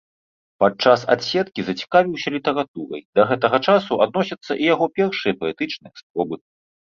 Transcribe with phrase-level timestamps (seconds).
[0.61, 6.35] Падчас адседкі зацікавіўся літаратурай, да гэтага часу адносяцца і яго першыя паэтычныя спробы.